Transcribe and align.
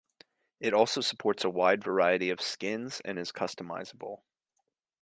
It 0.59 0.73
also 0.73 0.99
supports 0.99 1.43
a 1.43 1.49
wide 1.51 1.83
variety 1.83 2.31
of 2.31 2.41
skins 2.41 3.03
and 3.05 3.19
is 3.19 3.31
customizable. 3.31 4.23